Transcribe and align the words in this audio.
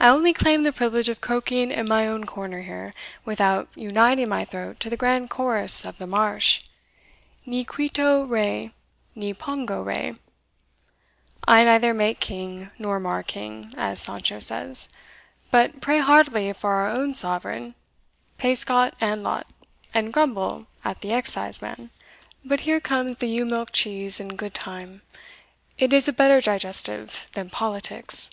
I 0.00 0.08
only 0.08 0.32
claim 0.32 0.64
the 0.64 0.72
privilege 0.72 1.08
of 1.08 1.20
croaking 1.20 1.70
in 1.70 1.88
my 1.88 2.04
own 2.08 2.26
corner 2.26 2.62
here, 2.62 2.92
without 3.24 3.68
uniting 3.76 4.28
my 4.28 4.44
throat 4.44 4.80
to 4.80 4.90
the 4.90 4.96
grand 4.96 5.30
chorus 5.30 5.84
of 5.84 5.98
the 5.98 6.08
marsh 6.08 6.60
Ni 7.46 7.64
quito 7.64 8.24
Rey, 8.24 8.74
ni 9.14 9.32
pongo 9.32 9.80
Rey 9.80 10.16
I 11.46 11.62
neither 11.62 11.94
make 11.94 12.18
king 12.18 12.72
nor 12.80 12.98
mar 12.98 13.22
king, 13.22 13.72
as 13.76 14.00
Sancho 14.00 14.40
says, 14.40 14.88
but 15.52 15.80
pray 15.80 16.00
heartily 16.00 16.52
for 16.52 16.72
our 16.72 16.88
own 16.90 17.14
sovereign, 17.14 17.76
pay 18.38 18.56
scot 18.56 18.96
and 19.00 19.22
lot, 19.22 19.46
and 19.94 20.12
grumble 20.12 20.66
at 20.84 21.00
the 21.00 21.12
exciseman 21.12 21.90
But 22.44 22.62
here 22.62 22.80
comes 22.80 23.18
the 23.18 23.28
ewe 23.28 23.46
milk 23.46 23.70
cheese 23.70 24.18
in 24.18 24.34
good 24.34 24.52
time; 24.52 25.02
it 25.78 25.92
is 25.92 26.08
a 26.08 26.12
better 26.12 26.40
digestive 26.40 27.28
than 27.34 27.50
politics." 27.50 28.30